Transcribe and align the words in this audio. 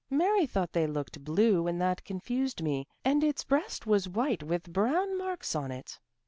Mary 0.09 0.47
thought 0.47 0.73
they 0.73 0.87
looked 0.87 1.23
blue 1.23 1.67
and 1.67 1.79
that 1.79 2.03
confused 2.03 2.63
me. 2.63 2.87
And 3.05 3.23
its 3.23 3.43
breast 3.43 3.85
was 3.85 4.09
white 4.09 4.41
with 4.41 4.73
brown 4.73 5.15
marks 5.15 5.53
on 5.55 5.69
it." 5.69 5.99